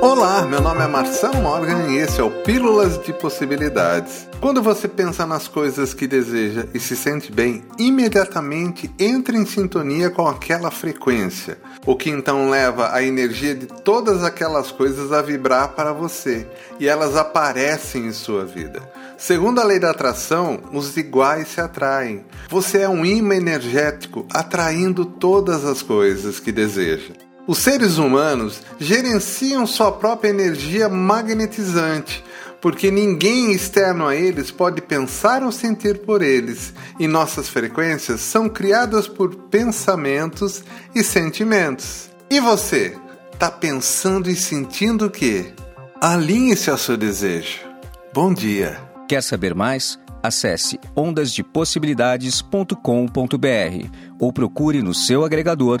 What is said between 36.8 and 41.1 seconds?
e nossas frequências são criadas por pensamentos e